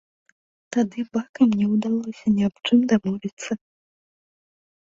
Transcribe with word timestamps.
Тады 0.75 0.99
бакам 1.17 1.47
не 1.59 1.67
ўдалося 1.73 2.25
ні 2.39 2.43
аб 2.47 2.55
чым 2.65 2.79
дамовіцца. 2.95 3.51